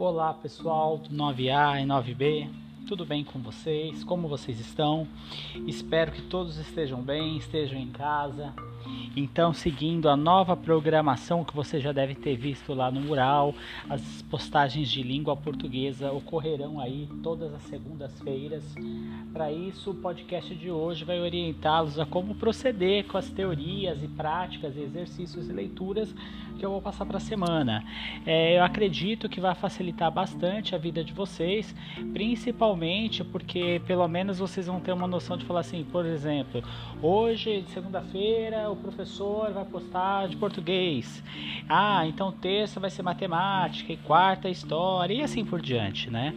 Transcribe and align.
Olá 0.00 0.32
pessoal 0.32 0.96
do 0.96 1.14
9A 1.14 1.82
e 1.82 1.84
9B, 1.84 2.48
tudo 2.88 3.04
bem 3.04 3.22
com 3.22 3.38
vocês? 3.40 4.02
Como 4.02 4.28
vocês 4.28 4.58
estão? 4.58 5.06
Espero 5.66 6.10
que 6.10 6.22
todos 6.22 6.56
estejam 6.56 7.02
bem, 7.02 7.36
estejam 7.36 7.78
em 7.78 7.90
casa, 7.90 8.54
então, 9.16 9.52
seguindo 9.52 10.08
a 10.08 10.16
nova 10.16 10.56
programação 10.56 11.44
que 11.44 11.54
você 11.54 11.80
já 11.80 11.92
deve 11.92 12.14
ter 12.14 12.36
visto 12.36 12.72
lá 12.72 12.90
no 12.90 13.00
mural, 13.00 13.54
as 13.88 14.22
postagens 14.22 14.88
de 14.88 15.02
língua 15.02 15.36
portuguesa 15.36 16.12
ocorrerão 16.12 16.78
aí 16.78 17.08
todas 17.22 17.52
as 17.52 17.62
segundas-feiras. 17.62 18.64
Para 19.32 19.50
isso, 19.50 19.90
o 19.90 19.94
podcast 19.94 20.54
de 20.54 20.70
hoje 20.70 21.04
vai 21.04 21.20
orientá-los 21.20 21.98
a 21.98 22.06
como 22.06 22.34
proceder 22.34 23.06
com 23.06 23.18
as 23.18 23.28
teorias 23.30 24.02
e 24.02 24.08
práticas, 24.08 24.76
exercícios 24.76 25.48
e 25.48 25.52
leituras 25.52 26.14
que 26.60 26.66
eu 26.66 26.70
vou 26.70 26.82
passar 26.82 27.06
para 27.06 27.16
a 27.16 27.20
semana. 27.20 27.82
É, 28.26 28.58
eu 28.58 28.62
acredito 28.62 29.28
que 29.28 29.40
vai 29.40 29.54
facilitar 29.54 30.10
bastante 30.10 30.74
a 30.74 30.78
vida 30.78 31.02
de 31.02 31.12
vocês, 31.12 31.74
principalmente 32.12 33.24
porque 33.24 33.80
pelo 33.86 34.06
menos 34.06 34.38
vocês 34.38 34.66
vão 34.66 34.78
ter 34.78 34.92
uma 34.92 35.06
noção 35.06 35.38
de 35.38 35.44
falar 35.46 35.60
assim, 35.60 35.82
por 35.84 36.04
exemplo, 36.04 36.62
hoje, 37.02 37.64
segunda-feira, 37.68 38.69
o 38.72 38.76
professor 38.76 39.52
vai 39.52 39.64
postar 39.64 40.28
de 40.28 40.36
português. 40.36 41.22
Ah, 41.68 42.06
então 42.06 42.32
terça 42.32 42.80
vai 42.80 42.90
ser 42.90 43.02
matemática 43.02 43.92
e 43.92 43.96
quarta 43.96 44.48
história 44.48 45.14
e 45.14 45.22
assim 45.22 45.44
por 45.44 45.60
diante, 45.60 46.10
né? 46.10 46.34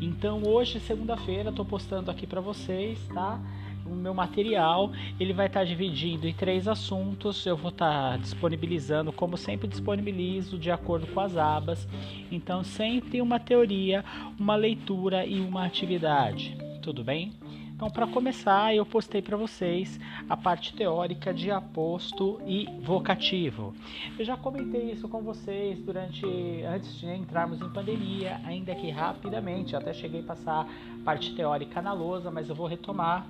Então 0.00 0.42
hoje, 0.44 0.80
segunda-feira, 0.80 1.50
estou 1.50 1.64
postando 1.64 2.10
aqui 2.10 2.26
para 2.26 2.40
vocês, 2.40 2.98
tá? 3.08 3.40
o 3.88 3.94
meu 3.94 4.12
material 4.12 4.92
ele 5.18 5.32
vai 5.32 5.46
estar 5.46 5.60
tá 5.60 5.64
dividido 5.64 6.28
em 6.28 6.34
três 6.34 6.68
assuntos. 6.68 7.44
Eu 7.46 7.56
vou 7.56 7.70
estar 7.70 8.12
tá 8.12 8.16
disponibilizando, 8.16 9.12
como 9.12 9.36
sempre 9.36 9.66
disponibilizo, 9.66 10.58
de 10.58 10.70
acordo 10.70 11.06
com 11.06 11.20
as 11.20 11.36
abas. 11.36 11.88
Então, 12.30 12.62
sempre 12.62 13.20
uma 13.20 13.40
teoria, 13.40 14.04
uma 14.38 14.56
leitura 14.56 15.24
e 15.24 15.40
uma 15.40 15.64
atividade. 15.64 16.56
Tudo 16.82 17.02
bem? 17.02 17.32
Então, 17.78 17.88
para 17.88 18.08
começar, 18.08 18.74
eu 18.74 18.84
postei 18.84 19.22
para 19.22 19.36
vocês 19.36 20.00
a 20.28 20.36
parte 20.36 20.74
teórica 20.74 21.32
de 21.32 21.48
aposto 21.48 22.40
e 22.44 22.66
vocativo. 22.82 23.72
Eu 24.18 24.24
já 24.24 24.36
comentei 24.36 24.90
isso 24.90 25.08
com 25.08 25.22
vocês 25.22 25.78
durante 25.78 26.26
antes 26.64 26.98
de 26.98 27.06
entrarmos 27.06 27.60
em 27.60 27.68
pandemia, 27.68 28.40
ainda 28.44 28.74
que 28.74 28.90
rapidamente, 28.90 29.76
até 29.76 29.94
cheguei 29.94 30.22
a 30.22 30.24
passar 30.24 30.66
a 30.66 31.04
parte 31.04 31.32
teórica 31.36 31.80
na 31.80 31.92
lousa, 31.92 32.32
mas 32.32 32.48
eu 32.48 32.54
vou 32.56 32.66
retomar, 32.66 33.24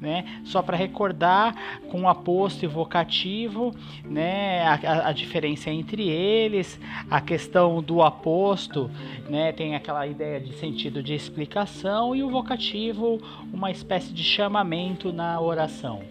né? 0.00 0.42
Só 0.42 0.62
para 0.62 0.76
recordar 0.76 1.54
com 1.88 2.08
aposto 2.08 2.64
e 2.64 2.66
vocativo, 2.66 3.72
né, 4.04 4.66
a, 4.66 5.10
a 5.10 5.12
diferença 5.12 5.70
entre 5.70 6.08
eles, 6.08 6.78
a 7.08 7.20
questão 7.20 7.80
do 7.80 8.02
aposto, 8.02 8.90
né, 9.30 9.52
tem 9.52 9.76
aquela 9.76 10.04
ideia 10.08 10.40
de 10.40 10.54
sentido 10.54 11.04
de 11.04 11.14
explicação 11.14 12.16
e 12.16 12.24
o 12.24 12.28
vocativo, 12.28 13.20
uma 13.52 13.70
espécie 13.70 13.91
espécie 13.92 14.14
de 14.14 14.24
chamamento 14.24 15.12
na 15.12 15.38
oração. 15.38 16.02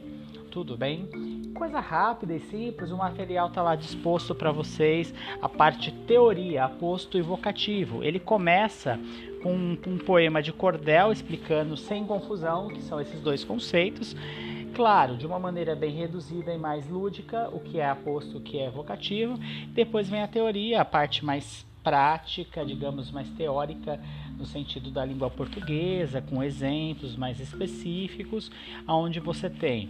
Tudo 0.52 0.78
bem? 0.78 1.10
Coisa 1.56 1.80
rápida 1.80 2.36
e 2.36 2.40
simples, 2.40 2.92
o 2.92 2.98
material 2.98 3.48
está 3.48 3.64
lá 3.64 3.76
disposto 3.76 4.36
para 4.36 4.52
vocês. 4.52 5.12
A 5.42 5.50
parte 5.50 5.92
teoria, 6.06 6.66
aposto 6.66 7.18
e 7.18 7.23
vocativo. 7.23 8.04
Ele 8.04 8.20
começa 8.20 9.00
com 9.42 9.52
um, 9.52 9.78
um 9.88 9.98
poema 9.98 10.44
de 10.44 10.54
cordel 10.54 11.12
explicando 11.12 11.76
sem 11.76 12.06
confusão 12.06 12.68
que 12.68 12.84
são 12.84 13.02
esses 13.02 13.20
dois 13.20 13.44
conceitos 13.44 14.16
claro, 14.76 15.18
de 15.18 15.26
uma 15.28 15.38
maneira 15.38 15.76
bem 15.76 15.92
reduzida 15.92 16.54
e 16.54 16.58
mais 16.58 16.88
lúdica, 16.88 17.50
o 17.52 17.60
que 17.60 17.80
é 17.80 17.90
aposto, 17.90 18.38
o 18.38 18.42
que 18.42 18.58
é 18.58 18.70
vocativo. 18.70 19.38
Depois 19.70 20.08
vem 20.08 20.22
a 20.22 20.28
teoria, 20.28 20.82
a 20.82 20.86
parte 20.86 21.26
mais 21.26 21.66
prática, 21.84 22.64
digamos, 22.66 23.12
mais 23.12 23.28
teórica, 23.32 24.00
no 24.42 24.47
sentido 24.47 24.89
da 24.89 25.06
língua 25.06 25.30
portuguesa, 25.30 26.20
com 26.20 26.43
exemplos 26.43 27.16
mais 27.16 27.39
específicos, 27.39 28.52
aonde 28.88 29.20
você 29.20 29.49
tem 29.49 29.88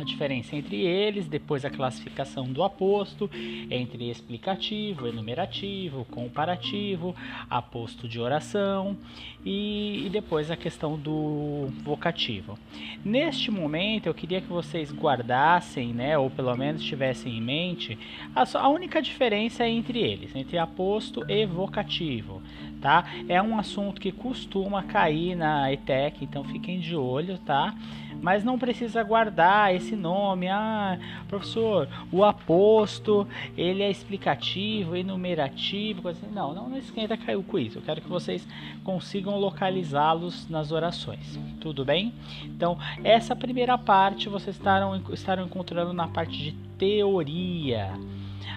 a 0.00 0.04
diferença 0.04 0.54
entre 0.54 0.76
eles, 0.76 1.26
depois 1.26 1.64
a 1.64 1.70
classificação 1.70 2.44
do 2.44 2.62
aposto, 2.62 3.28
entre 3.70 4.10
explicativo, 4.10 5.06
enumerativo, 5.06 6.04
comparativo, 6.04 7.14
aposto 7.50 8.08
de 8.08 8.20
oração 8.20 8.96
e, 9.44 10.06
e, 10.06 10.10
depois 10.10 10.50
a 10.50 10.56
questão 10.56 10.96
do 10.96 11.68
vocativo. 11.82 12.58
Neste 13.04 13.50
momento 13.50 14.06
eu 14.06 14.14
queria 14.14 14.40
que 14.40 14.48
vocês 14.48 14.92
guardassem, 14.92 15.92
né, 15.92 16.16
ou 16.16 16.30
pelo 16.30 16.54
menos 16.56 16.82
tivessem 16.84 17.36
em 17.36 17.40
mente, 17.40 17.98
a, 18.34 18.44
a 18.58 18.68
única 18.68 19.02
diferença 19.02 19.66
entre 19.66 20.00
eles, 20.00 20.34
entre 20.34 20.58
aposto 20.58 21.24
e 21.28 21.44
vocativo. 21.46 22.42
Tá? 22.80 23.04
É 23.28 23.42
um 23.42 23.58
assunto 23.58 24.00
que 24.00 24.12
costuma 24.12 24.84
cair 24.84 25.34
na 25.34 25.72
ETEC, 25.72 26.24
então 26.24 26.44
fiquem 26.44 26.78
de 26.78 26.94
olho, 26.94 27.36
tá? 27.38 27.74
Mas 28.20 28.44
não 28.44 28.58
precisa 28.58 29.02
guardar 29.02 29.74
esse 29.74 29.87
nome. 29.96 30.48
Ah, 30.48 30.98
professor, 31.28 31.88
o 32.10 32.24
aposto, 32.24 33.26
ele 33.56 33.82
é 33.82 33.90
explicativo, 33.90 34.96
enumerativo, 34.96 36.02
coisa 36.02 36.18
assim. 36.20 36.34
Não, 36.34 36.54
não, 36.54 36.68
não 36.68 36.76
esquenta 36.76 37.16
caiu 37.16 37.42
com 37.42 37.58
isso. 37.58 37.78
Eu 37.78 37.82
quero 37.82 38.00
que 38.00 38.08
vocês 38.08 38.46
consigam 38.84 39.38
localizá-los 39.38 40.48
nas 40.48 40.72
orações. 40.72 41.38
Tudo 41.60 41.84
bem? 41.84 42.12
Então, 42.44 42.78
essa 43.02 43.34
primeira 43.34 43.76
parte 43.76 44.28
vocês 44.28 44.56
estarão, 44.56 45.00
estarão 45.12 45.44
encontrando 45.44 45.92
na 45.92 46.08
parte 46.08 46.36
de 46.38 46.52
teoria. 46.78 47.92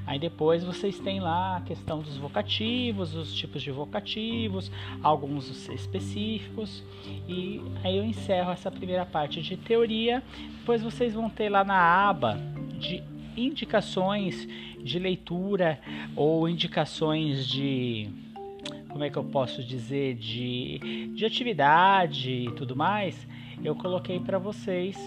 Aí 0.05 0.19
depois 0.19 0.63
vocês 0.63 0.99
têm 0.99 1.19
lá 1.19 1.57
a 1.57 1.61
questão 1.61 2.01
dos 2.01 2.17
vocativos, 2.17 3.15
os 3.15 3.33
tipos 3.33 3.61
de 3.61 3.71
vocativos, 3.71 4.71
alguns 5.01 5.67
específicos. 5.69 6.83
E 7.27 7.61
aí 7.83 7.97
eu 7.97 8.03
encerro 8.03 8.51
essa 8.51 8.71
primeira 8.71 9.05
parte 9.05 9.41
de 9.41 9.57
teoria. 9.57 10.23
Depois 10.59 10.81
vocês 10.81 11.13
vão 11.13 11.29
ter 11.29 11.49
lá 11.49 11.63
na 11.63 11.79
aba 12.09 12.37
de 12.79 13.03
indicações 13.35 14.47
de 14.83 14.99
leitura 14.99 15.79
ou 16.15 16.49
indicações 16.49 17.47
de 17.47 18.09
como 18.89 19.03
é 19.03 19.09
que 19.09 19.17
eu 19.17 19.23
posso 19.23 19.63
dizer 19.63 20.15
de, 20.15 21.09
de 21.15 21.25
atividade 21.25 22.29
e 22.29 22.51
tudo 22.51 22.75
mais, 22.75 23.27
eu 23.63 23.75
coloquei 23.75 24.19
para 24.19 24.37
vocês 24.37 24.97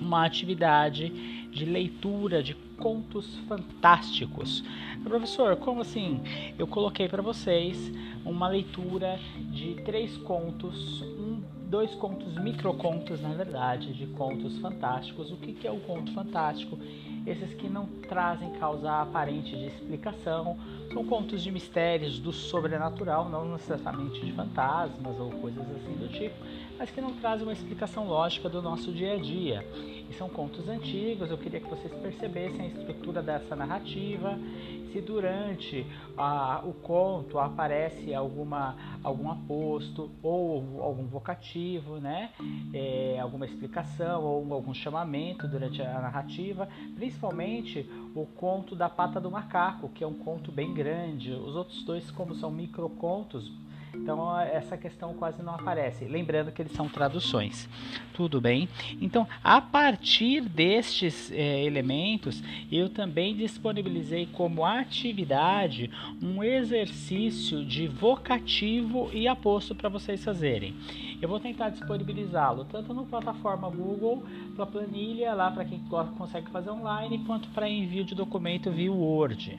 uma 0.00 0.24
atividade 0.24 1.08
de 1.50 1.64
leitura 1.64 2.42
de 2.42 2.54
contos 2.78 3.36
fantásticos. 3.48 4.62
Professor, 5.02 5.56
como 5.56 5.80
assim? 5.80 6.20
Eu 6.58 6.66
coloquei 6.66 7.08
para 7.08 7.22
vocês 7.22 7.92
uma 8.24 8.48
leitura 8.48 9.18
de 9.50 9.74
três 9.84 10.16
contos, 10.18 11.02
um, 11.02 11.40
dois 11.68 11.94
contos, 11.94 12.36
microcontos, 12.38 13.20
na 13.20 13.30
verdade, 13.30 13.92
de 13.92 14.06
contos 14.06 14.58
fantásticos. 14.58 15.30
O 15.30 15.36
que, 15.36 15.52
que 15.52 15.66
é 15.66 15.70
o 15.70 15.80
conto 15.80 16.12
fantástico? 16.12 16.78
Esses 17.26 17.52
que 17.54 17.68
não 17.68 17.86
trazem 18.08 18.50
causa 18.52 19.02
aparente 19.02 19.56
de 19.56 19.66
explicação, 19.66 20.56
são 20.92 21.04
contos 21.04 21.42
de 21.42 21.50
mistérios 21.50 22.18
do 22.18 22.32
sobrenatural, 22.32 23.28
não 23.28 23.52
necessariamente 23.52 24.24
de 24.24 24.32
fantasmas 24.32 25.18
ou 25.18 25.30
coisas 25.32 25.62
assim 25.70 25.94
do 25.94 26.08
tipo, 26.08 26.36
mas 26.78 26.90
que 26.90 27.00
não 27.00 27.12
trazem 27.14 27.44
uma 27.44 27.52
explicação 27.52 28.06
lógica 28.06 28.48
do 28.48 28.62
nosso 28.62 28.92
dia 28.92 29.14
a 29.14 29.16
dia. 29.16 29.66
E 30.08 30.14
são 30.14 30.28
contos 30.28 30.68
antigos, 30.68 31.30
eu 31.30 31.36
queria 31.36 31.60
que 31.60 31.68
vocês 31.68 31.92
percebessem 31.92 32.60
a 32.60 32.66
estrutura 32.66 33.20
dessa 33.20 33.54
narrativa, 33.54 34.38
se 34.92 35.02
durante 35.02 35.84
o 36.64 36.72
conto 36.72 37.38
aparece 37.38 38.14
alguma, 38.14 38.74
algum 39.04 39.30
aposto 39.30 40.10
ou 40.22 40.82
algum 40.82 41.06
vocativo, 41.06 41.98
né? 41.98 42.30
É, 42.72 43.18
alguma 43.20 43.44
explicação 43.44 44.24
ou 44.24 44.54
algum 44.54 44.72
chamamento 44.72 45.46
durante 45.46 45.82
a 45.82 46.00
narrativa, 46.00 46.68
principalmente 46.94 47.86
o 48.14 48.24
conto 48.24 48.74
da 48.74 48.88
pata 48.88 49.20
do 49.20 49.30
macaco, 49.30 49.90
que 49.90 50.02
é 50.02 50.06
um 50.06 50.14
conto 50.14 50.50
bem 50.50 50.72
grande. 50.72 51.32
Os 51.32 51.54
outros 51.54 51.82
dois, 51.82 52.10
como 52.10 52.34
são 52.34 52.50
microcontos, 52.50 53.52
então 53.94 54.38
essa 54.40 54.76
questão 54.76 55.14
quase 55.14 55.42
não 55.42 55.54
aparece. 55.54 56.04
Lembrando 56.04 56.52
que 56.52 56.62
eles 56.62 56.72
são 56.72 56.88
traduções. 56.88 57.68
Tudo 58.12 58.40
bem? 58.40 58.68
Então, 59.00 59.26
a 59.42 59.60
partir 59.60 60.40
destes 60.40 61.30
é, 61.30 61.64
elementos, 61.64 62.42
eu 62.70 62.88
também 62.88 63.34
disponibilizei 63.34 64.26
como 64.32 64.64
atividade 64.64 65.90
um 66.22 66.42
exercício 66.42 67.64
de 67.64 67.86
vocativo 67.86 69.10
e 69.12 69.28
aposto 69.28 69.74
para 69.74 69.88
vocês 69.88 70.24
fazerem. 70.24 70.74
Eu 71.20 71.28
vou 71.28 71.40
tentar 71.40 71.70
disponibilizá-lo 71.70 72.64
tanto 72.64 72.94
no 72.94 73.04
plataforma 73.04 73.68
Google, 73.68 74.22
para 74.54 74.66
planilha, 74.66 75.34
lá 75.34 75.50
para 75.50 75.64
quem 75.64 75.80
consegue 76.16 76.50
fazer 76.50 76.70
online, 76.70 77.24
quanto 77.26 77.48
para 77.48 77.68
envio 77.68 78.04
de 78.04 78.14
documento 78.14 78.70
via 78.70 78.92
Word. 78.92 79.58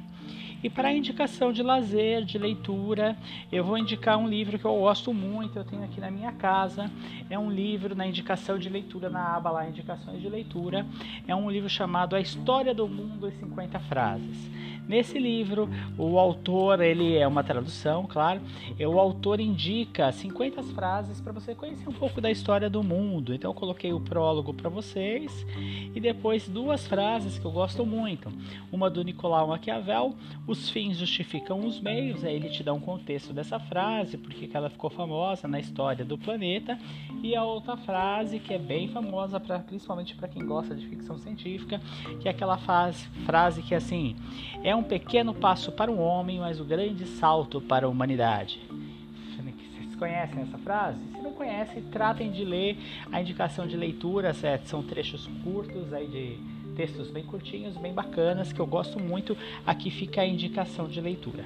E 0.61 0.69
para 0.69 0.91
indicação 0.91 1.53
de 1.53 1.63
lazer, 1.63 2.25
de 2.25 2.37
leitura, 2.37 3.17
eu 3.49 3.63
vou 3.63 3.77
indicar 3.77 4.17
um 4.17 4.27
livro 4.27 4.59
que 4.59 4.65
eu 4.65 4.77
gosto 4.77 5.13
muito, 5.13 5.57
eu 5.57 5.63
tenho 5.63 5.83
aqui 5.83 6.01
na 6.01 6.11
minha 6.11 6.33
casa. 6.33 6.91
É 7.29 7.39
um 7.39 7.49
livro 7.49 7.95
na 7.95 8.05
indicação 8.05 8.59
de 8.59 8.67
leitura, 8.67 9.09
na 9.09 9.35
aba 9.35 9.51
lá, 9.51 9.67
indicações 9.67 10.21
de 10.21 10.27
leitura. 10.27 10.85
É 11.25 11.33
um 11.33 11.49
livro 11.49 11.69
chamado 11.69 12.13
A 12.13 12.19
História 12.19 12.73
do 12.73 12.89
Mundo 12.89 13.29
em 13.29 13.31
50 13.31 13.79
Frases. 13.79 14.49
Nesse 14.89 15.19
livro, 15.19 15.69
o 15.99 16.17
autor, 16.17 16.81
ele 16.81 17.15
é 17.15 17.27
uma 17.27 17.43
tradução, 17.43 18.07
claro, 18.07 18.41
o 18.79 18.99
autor 18.99 19.39
indica 19.39 20.11
50 20.11 20.63
frases 20.63 21.21
para 21.21 21.31
você 21.31 21.53
conhecer 21.53 21.87
um 21.87 21.93
pouco 21.93 22.19
da 22.19 22.31
história 22.31 22.67
do 22.67 22.81
mundo. 22.81 23.31
Então 23.31 23.51
eu 23.51 23.53
coloquei 23.53 23.93
o 23.93 23.99
prólogo 23.99 24.51
para 24.51 24.67
vocês 24.67 25.45
e 25.93 25.99
depois 25.99 26.49
duas 26.49 26.87
frases 26.87 27.37
que 27.37 27.45
eu 27.45 27.51
gosto 27.51 27.85
muito. 27.85 28.31
Uma 28.71 28.89
do 28.89 29.03
Nicolau 29.03 29.49
Maquiavel, 29.49 30.15
os 30.47 30.71
fins 30.71 30.97
justificam 30.97 31.59
os 31.67 31.79
meios, 31.79 32.25
aí 32.25 32.35
ele 32.35 32.49
te 32.49 32.63
dá 32.63 32.73
um 32.73 32.79
contexto 32.79 33.31
dessa 33.31 33.59
frase, 33.59 34.17
porque 34.17 34.49
ela 34.51 34.71
ficou 34.71 34.89
famosa 34.89 35.47
na 35.47 35.59
história 35.59 36.03
do 36.03 36.17
planeta, 36.17 36.79
e 37.21 37.35
a 37.35 37.43
outra 37.43 37.77
frase 37.77 38.39
que 38.39 38.55
é 38.55 38.57
bem 38.57 38.87
famosa 38.87 39.39
pra, 39.39 39.59
principalmente 39.59 40.15
para 40.15 40.27
quem 40.27 40.43
gosta 40.43 40.73
de 40.73 40.87
ficção 40.87 41.15
científica, 41.19 41.79
que 42.19 42.27
é 42.27 42.31
aquela 42.31 42.57
frase, 42.57 43.61
que 43.61 43.75
é 43.75 43.77
assim: 43.77 44.15
é 44.63 44.78
pequeno 44.83 45.33
passo 45.33 45.71
para 45.71 45.91
o 45.91 45.97
homem, 45.99 46.39
mas 46.39 46.59
um 46.59 46.65
grande 46.65 47.05
salto 47.05 47.61
para 47.61 47.85
a 47.85 47.89
humanidade. 47.89 48.59
Vocês 49.79 49.95
conhecem 49.95 50.41
essa 50.41 50.57
frase? 50.57 50.99
Se 51.13 51.21
não 51.21 51.31
conhecem, 51.33 51.81
tratem 51.83 52.31
de 52.31 52.43
ler 52.43 52.77
a 53.11 53.21
indicação 53.21 53.67
de 53.67 53.77
leitura, 53.77 54.33
certo? 54.33 54.67
são 54.67 54.83
trechos 54.83 55.27
curtos 55.43 55.93
aí 55.93 56.07
de 56.07 56.59
textos 56.75 57.11
bem 57.11 57.25
curtinhos, 57.25 57.75
bem 57.75 57.93
bacanas, 57.93 58.53
que 58.53 58.59
eu 58.59 58.65
gosto 58.65 58.99
muito. 58.99 59.35
Aqui 59.65 59.89
fica 59.91 60.21
a 60.21 60.25
indicação 60.25 60.87
de 60.87 61.01
leitura. 61.01 61.43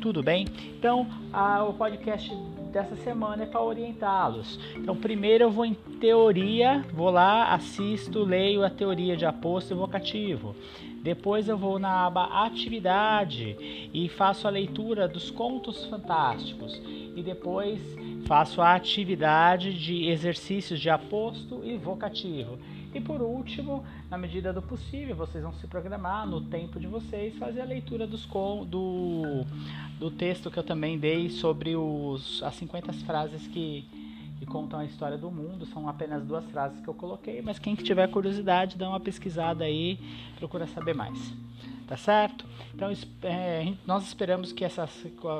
Tudo 0.00 0.22
bem? 0.22 0.46
Então, 0.78 1.06
a, 1.30 1.62
o 1.64 1.74
podcast 1.74 2.34
dessa 2.72 2.96
semana 2.96 3.42
é 3.42 3.46
para 3.46 3.60
orientá-los. 3.60 4.58
Então, 4.74 4.96
primeiro 4.96 5.44
eu 5.44 5.50
vou 5.50 5.66
em 5.66 5.74
teoria, 5.74 6.82
vou 6.92 7.10
lá, 7.10 7.52
assisto, 7.52 8.24
leio 8.24 8.64
a 8.64 8.70
teoria 8.70 9.14
de 9.14 9.26
aposto 9.26 9.72
e 9.72 9.76
vocativo. 9.76 10.56
Depois 11.02 11.48
eu 11.48 11.58
vou 11.58 11.80
na 11.80 12.06
aba 12.06 12.44
atividade 12.46 13.90
e 13.92 14.08
faço 14.08 14.46
a 14.46 14.50
leitura 14.50 15.08
dos 15.08 15.30
contos 15.30 15.84
fantásticos. 15.86 16.80
E 17.16 17.22
depois 17.22 17.80
faço 18.24 18.62
a 18.62 18.74
atividade 18.74 19.74
de 19.74 20.06
exercícios 20.08 20.80
de 20.80 20.88
aposto 20.88 21.60
e 21.64 21.76
vocativo. 21.76 22.56
E 22.94 23.00
por 23.00 23.22
último, 23.22 23.84
na 24.10 24.18
medida 24.18 24.52
do 24.52 24.60
possível, 24.60 25.16
vocês 25.16 25.42
vão 25.42 25.52
se 25.54 25.66
programar 25.66 26.26
no 26.26 26.42
tempo 26.42 26.78
de 26.78 26.86
vocês, 26.86 27.34
fazer 27.36 27.62
a 27.62 27.64
leitura 27.64 28.06
dos 28.06 28.26
do, 28.66 29.44
do 29.98 30.10
texto 30.10 30.50
que 30.50 30.58
eu 30.58 30.62
também 30.62 30.98
dei 30.98 31.30
sobre 31.30 31.74
os, 31.74 32.42
as 32.42 32.54
50 32.54 32.92
frases 32.92 33.46
que, 33.48 33.84
que 34.42 34.46
contam 34.46 34.80
a 34.80 34.84
história 34.84 35.16
do 35.16 35.30
mundo. 35.30 35.64
São 35.66 35.88
apenas 35.88 36.24
duas 36.24 36.44
frases 36.46 36.80
que 36.80 36.88
eu 36.88 36.94
coloquei, 36.94 37.40
mas 37.40 37.60
quem 37.60 37.76
tiver 37.76 38.08
curiosidade, 38.08 38.76
dá 38.76 38.88
uma 38.88 38.98
pesquisada 38.98 39.62
aí, 39.62 40.00
procura 40.36 40.66
saber 40.66 40.96
mais. 40.96 41.32
Tá 41.86 41.96
certo? 41.96 42.44
Então, 42.74 42.90
é, 43.22 43.72
nós 43.86 44.04
esperamos 44.04 44.50
que 44.50 44.64
essa 44.64 44.88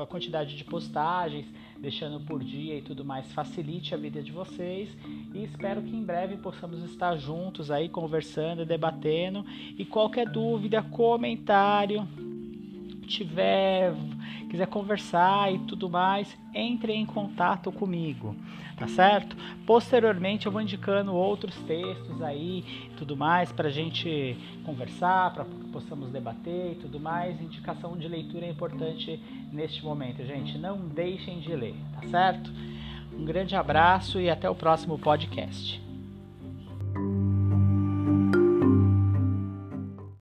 quantidade 0.09 0.57
de 0.57 0.63
postagens 0.63 1.47
deixando 1.79 2.21
por 2.21 2.45
dia 2.45 2.79
e 2.79 2.83
tudo 2.83 3.05
mais 3.05 3.33
facilite 3.33 3.93
a 3.93 3.99
vida 3.99 4.23
de 4.23 4.31
vocês 4.31 4.89
e 5.35 5.43
espero 5.43 5.83
que 5.83 5.97
em 5.97 6.05
breve 6.05 6.37
possamos 6.37 6.81
estar 6.85 7.17
juntos 7.17 7.73
aí 7.73 7.89
conversando, 7.89 8.65
debatendo 8.65 9.45
e 9.77 9.85
qualquer 9.85 10.29
dúvida, 10.29 10.81
comentário 10.81 12.07
tiver 13.07 13.95
quiser 14.53 14.67
conversar 14.67 15.51
e 15.51 15.59
tudo 15.61 15.89
mais, 15.89 16.37
entre 16.55 16.93
em 16.93 17.07
contato 17.07 17.73
comigo, 17.73 18.37
tá 18.77 18.87
certo? 18.87 19.35
Posteriormente 19.67 20.45
eu 20.45 20.53
vou 20.53 20.61
indicando 20.61 21.15
outros 21.15 21.57
textos 21.63 22.21
aí, 22.21 22.63
tudo 22.99 23.17
mais 23.17 23.51
para 23.51 23.71
gente 23.71 24.37
conversar, 24.63 25.33
para 25.33 25.47
que 25.47 25.69
possamos 25.73 26.11
debater 26.11 26.73
e 26.73 26.75
tudo 26.75 27.01
mais. 27.01 27.41
Indicação 27.41 27.97
de 27.97 28.07
leitura 28.07 28.45
é 28.45 28.51
importante 28.51 29.19
neste 29.51 29.83
momento, 29.83 30.23
gente. 30.23 30.59
Não 30.59 30.87
deixem 30.87 31.41
de 31.41 31.57
ler, 31.57 31.75
tá 31.95 32.07
certo? 32.09 32.53
Um 33.11 33.25
grande 33.25 33.57
abraço 33.57 34.21
e 34.21 34.29
até 34.29 34.51
o 34.51 34.55
próximo 34.55 34.99
podcast. 34.99 35.92